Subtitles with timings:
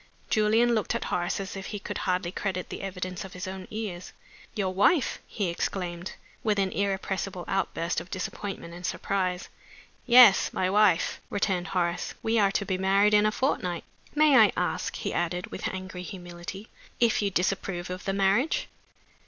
[0.31, 3.67] Julian looked at Horace as if he could hardly credit the evidence of his own
[3.69, 4.13] ears.
[4.55, 9.47] "Your wife!" he exclaimed, with an irrepressible outburst of disappointment and surprise.
[10.07, 10.51] "Yes.
[10.51, 12.15] My wife," returned Horace.
[12.23, 13.83] "We are to be married in a fortnight.
[14.15, 18.69] May I ask," he added, with angry humility, "if you disapprove of the marriage?"